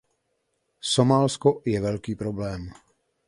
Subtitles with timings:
[0.81, 2.71] Somálsko je velký problém.